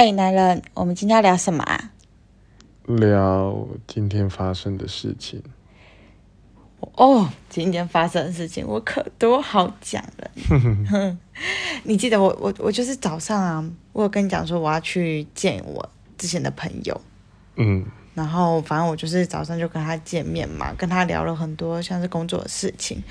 [0.00, 1.90] 哎，男人，我们今天要聊什么啊？
[2.86, 5.42] 聊今天发生的事情。
[6.92, 11.18] 哦，今天发生的事情我可多好讲了。
[11.84, 15.86] 你记得我我我就是早上啊，我有跟你讲说我要去见我
[16.16, 16.98] 之前的朋友。
[17.56, 23.02] 嗯，然后反正我就是早上就跟他见面嘛，跟他聊了很多像是工作的事情。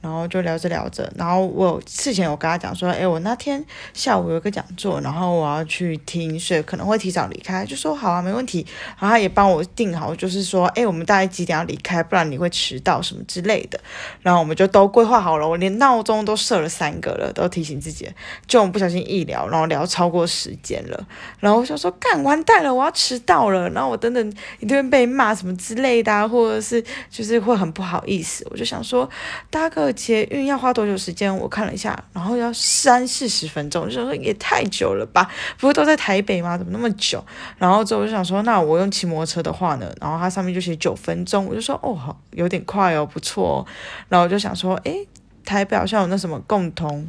[0.00, 8.64] 然后就聊着聊着，然后我事前我跟他讲说，哎，我那天下午有个讲座，然后我要去听，所以可能会提早离开，就说好啊，没问题。
[8.98, 13.80] 然后他也帮我定好，就是说，哎，我们大概几点要离开，不然你会迟到什么之类的。
[14.22, 18.08] 然后我们就都规划好了，我连闹钟都设了三个了，都提醒自己。
[18.46, 21.06] 就我们不小心一聊，然后聊超过时间了，
[21.40, 23.68] 然后我想说，干完蛋了，我要迟到了。
[23.70, 28.46] 然后我等等一定会被骂什么之类的，或者是就是会很不好意思。
[28.50, 29.08] 我就想说，
[29.50, 29.98] 大家哥。
[29.98, 31.36] 捷运要花多久时间？
[31.36, 35.28] 我看了一下，然后要三四十分钟，就说也太久了吧？
[35.58, 36.56] 不是都在台北吗？
[36.56, 37.24] 怎么那么久？
[37.56, 39.92] 然后之后我就想说，那我用骑摩托车的话呢？
[40.00, 43.66] 然后它上面就写九分钟，我就说哦，好，有点快哦，不错哦。
[44.08, 45.06] 然后我就想说，诶，
[45.44, 47.08] 台北好像有那什么共同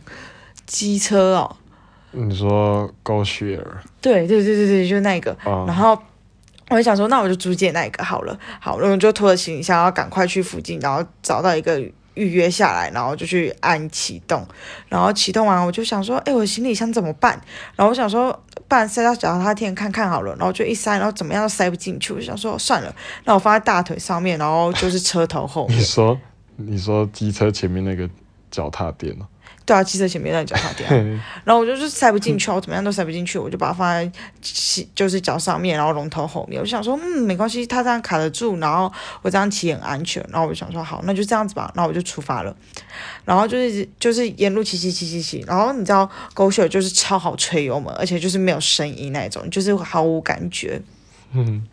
[0.65, 1.57] 机车哦。
[2.11, 3.63] 你说 GoShare？
[4.01, 5.37] 对对对对对，就那个。
[5.43, 5.95] 然后
[6.69, 8.39] 我就想说，那我就租借那个好了。
[8.59, 11.79] 好，然后就拖着行李箱，要赶快去附近，然后找到一个。
[12.19, 14.45] 预约下来，然后就去按启动，
[14.89, 17.39] 然后启动完，我就想说，哎，我行李箱怎么办？
[17.75, 18.31] 然后我想说，
[18.67, 20.35] 不然塞到脚踏垫看看好了。
[20.35, 22.13] 然后就一塞，然后怎么样都塞不进去。
[22.13, 25.65] 我想说，算了，那我放在大腿上面，然后就是车头后。
[25.71, 26.19] 你说，
[26.57, 28.09] 你说机车前面那个
[28.51, 29.15] 脚踏垫？
[29.69, 30.89] 对啊，汽车前面那脚踏垫，
[31.45, 36.59] 然后我就是塞不进去，我怎么样都塞不进去，我就把它放在骑，就是脚上面，然后龙头后面。
[36.59, 40.25] 我就想说，嗯，没关系，它这样卡得住，然后我这样骑很安全。
[40.31, 41.71] 然后我就想说，好，那就这样子吧。
[41.75, 42.55] 然后我就出发了，
[43.25, 45.45] 然后就是就是沿路骑骑骑骑骑。
[45.45, 50.81] 然后你知道，狗血就是超好吹油门，而且就是没有声音那种，就是毫无感觉。
[51.33, 51.63] 嗯。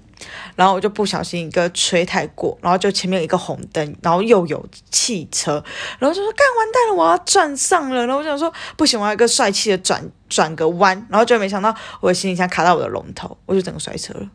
[0.55, 5.63] 然后我就不小心一个吹太过，然后就前面有一个红灯，然后又有汽车，
[5.99, 8.07] 然后就说干完蛋了，我要转上了。
[8.07, 14.29] 然后我想说不行，我要一个帅气的转转个弯，然后就没想到我的行李箱卡到我的龙头，我就整个摔车了。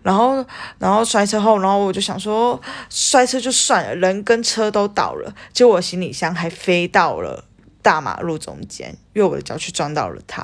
[0.00, 0.44] 然后
[0.78, 2.58] 然后摔车后，然后我就想说
[2.88, 7.44] 摔车就算了，人跟车都倒了，结果我行李箱还飞到了
[7.82, 8.96] 大马路中间。
[9.18, 10.42] 用我的脚去撞到了他，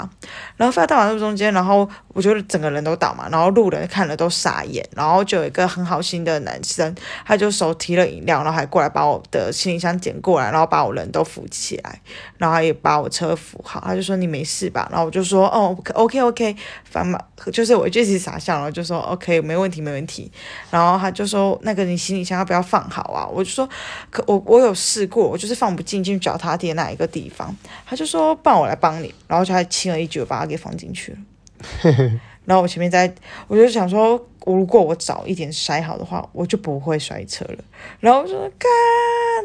[0.56, 12.00] 然后飞到马路中间，然后我觉得整个人都倒嘛，然后路人看了都傻眼，然后就有一个很好心的男生，他就手提了饮料，然后还过来把我的行李箱捡过来，然后把我人都扶起来，
[12.36, 14.88] 然后也把我车扶好，他就说你没事吧？
[14.90, 16.56] 然后我就说哦，OK OK，
[16.90, 20.30] 反正就是我就直傻笑，然后就说 OK，没问题没问题，
[20.70, 23.24] 然后他就说那个你行李箱要不要放好啊？
[23.32, 23.68] 我就说
[24.10, 27.54] 可我我有试过，我就是放不进进脚踏垫那一个地方，
[27.86, 28.63] 他就说帮我。
[28.64, 31.18] 我来帮你，然后就还轻而易举把它给放进去了。
[32.46, 33.10] 然后我前面在，
[33.48, 37.58] 我就想说，如果我早一点摔好的话，我就不会摔车了。
[38.00, 38.68] 然后我说，看，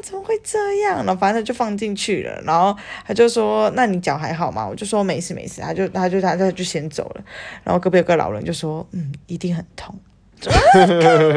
[0.04, 0.98] 怎么会这样？
[1.06, 2.42] 然后反正就放进去了。
[2.46, 4.68] 然后他就说，那你脚还好吗？
[4.68, 5.62] 我就说没事没事。
[5.62, 7.24] 他就他就他他就先走了。
[7.64, 9.98] 然后隔壁有个老人就说，嗯，一定很痛。
[10.42, 10.50] 不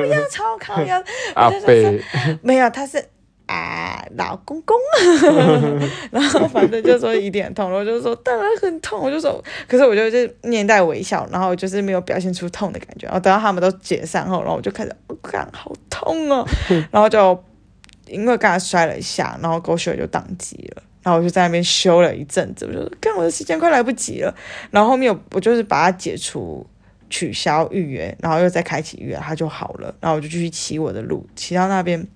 [0.07, 1.01] 要超靠要
[1.35, 2.01] 阿贝
[2.43, 3.05] 没有，他是。
[3.53, 4.75] 啊，老公公，
[6.11, 13.07] 然后反正就说一定很痛，我就说当然很痛，我就说，可是我就是面带微笑，然后就是没有表现出痛的感觉。
[13.07, 16.47] 然后等到他们都解散后，然后我就开始，我看好痛哦，
[16.91, 17.45] 然后就
[18.07, 24.35] 因为刚才摔了一下，然后狗血就宕机了，然后我就在那边修了一阵子，我就说，看我的时间快来不及了，
[24.71, 26.67] 然后后面我就是把它解除
[27.11, 32.09] 取消预约，然后又再开启预约，它就好了，然后我就继续骑我的路，骑到那边。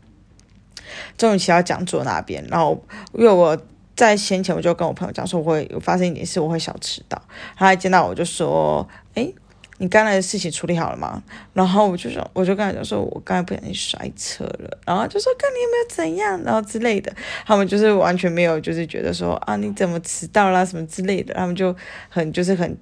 [1.16, 2.82] 终于骑到讲座那边，然后
[3.14, 3.56] 因为我
[3.94, 7.20] 在先前我就跟我朋友讲说，我会有发生一点事，我会小迟到。
[7.56, 9.32] 他一见到我就说：“哎，
[9.78, 11.22] 你刚才的事情处理好了吗？”
[11.54, 14.78] 然后我就说，我就跟他讲说，我刚才不小心摔车了。
[14.84, 17.10] 然后就说：“看你有没有怎样，然后之类的。”
[17.47, 21.32] 他们就是完全没有，就是觉得说啊，你怎么迟到啦什么之类的。
[21.32, 21.74] 他们就
[22.10, 22.76] 很就是很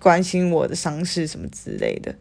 [0.00, 2.14] 关心我的伤势什么之类的。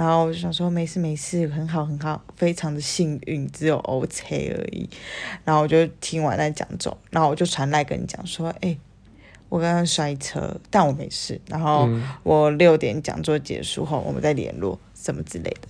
[0.00, 4.88] 然后我就想说没事没事，很好很好，非常的幸运，只有 O C 而已。
[5.44, 8.78] 然后我就听完那讲座，然后我就传来跟你讲说，哎，
[9.50, 11.38] 我刚刚摔车，但我没事。
[11.46, 11.86] 然后
[12.22, 15.68] 我六点讲座结束后，我们再联络什么之类的。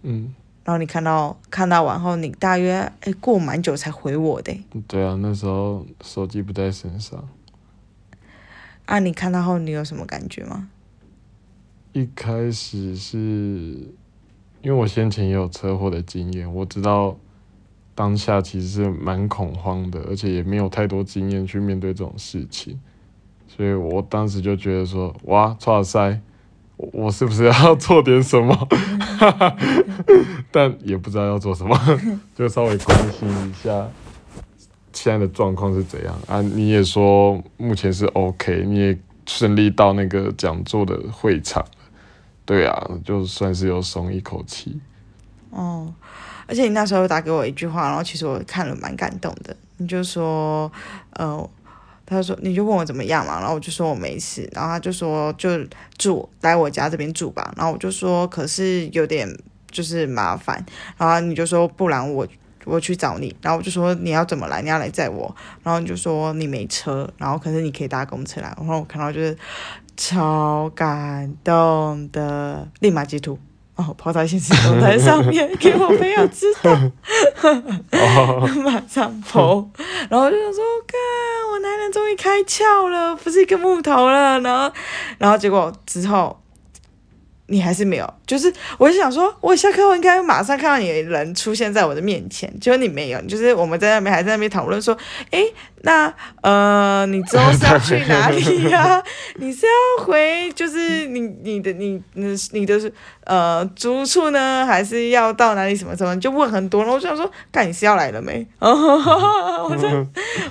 [0.00, 0.34] 嗯。
[0.64, 4.58] 然后你看到看到完后，你大约哎过蛮久才回我的。
[4.88, 7.28] 对啊，那时候手机不在身上。
[8.86, 10.70] 啊，你看到后你有什么感觉吗？
[11.92, 13.16] 一开始是
[14.62, 17.16] 因为我先前也有车祸的经验，我知道
[17.94, 22.78] 当下其实是蛮恐慌的，而且也没有太多经验去面对这种事情，
[23.48, 26.20] 所以我当时就觉得说，哇，哇塞，
[26.76, 28.68] 我是不是要做点什么？
[30.52, 31.76] 但也不知道要做什么，
[32.36, 33.88] 就稍微关心一下
[34.92, 36.40] 现在的状况是怎样啊？
[36.40, 41.64] 你也说目前是 OK，你也顺利到那个讲座的会场，
[42.50, 44.80] 对啊，就算是有松一口气。
[45.50, 45.94] 哦，
[46.48, 49.56] 而且你那时候打给我一句话，然后其实我看了蛮感动的。
[49.76, 50.68] 你就说，
[51.12, 51.48] 呃，
[52.04, 55.64] 他说你就问我怎么样嘛，然后我就说我没事，然后他就说就
[55.96, 59.32] 住来我家这边住吧，然后我就说可是有点
[59.70, 60.66] 就是麻烦，
[60.96, 62.26] 然后你就说不然我
[62.64, 69.36] 我去找你，然后我就说你要怎么来，你要来载我，然后你就说你没车，然后可是你可以搭公车来，然后我看到就是
[69.96, 73.38] 超感动的，立马截图。
[73.76, 76.70] 哦，跑到现实动态上面给我朋友知道，
[78.62, 79.66] 马上跑，
[80.10, 81.00] 然后就想说，看
[81.50, 84.70] 我男人终于开窍了，不是一个木头了，然后，
[85.16, 86.38] 然后结果之后。
[87.50, 94.96] 你还是没有，就是我就想说，我下课后应该马上看到你的人出现在我的面前，结果你没有，就是我们在那边还在那边讨论说，
[95.32, 95.42] 哎，
[95.82, 99.02] 那呃，你之后是要去哪里呀？
[99.36, 102.92] 你是要回，就是你你的你你你的
[103.24, 106.18] 呃租处呢，还是要到哪里什么什么？
[106.20, 108.46] 就问很多，然后我就想说，看你是要来了没？
[108.60, 109.88] 我就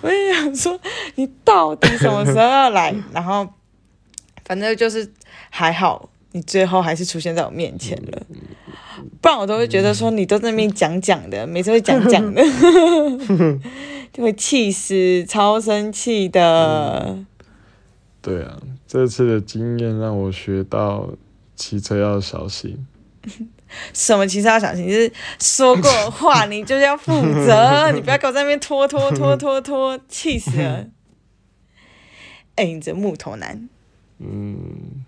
[0.01, 0.77] 我就想说，
[1.15, 2.93] 你到底什么时候要来？
[3.13, 3.47] 然后
[4.43, 5.09] 反正就是
[5.49, 6.09] 还好。
[6.31, 8.21] 你最后还是出现在我面前了，
[9.19, 12.43] 不然我都会觉得说你都在那边讲讲的，每次会讲讲的，
[14.13, 17.25] 就会气死，超生气的。
[18.21, 21.09] 对啊，这次的经验让我学到
[21.55, 22.85] 骑车要小心。
[23.93, 24.87] 什么骑车要小心？
[24.87, 27.11] 就是说过话，你就是要负
[27.45, 30.85] 责，你不要搞在那边拖拖拖拖拖，气死了。
[32.55, 33.67] 哎，你这木头男。
[34.19, 35.05] 嗯。